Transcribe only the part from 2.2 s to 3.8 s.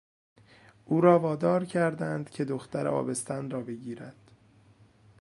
که دختر آبستن را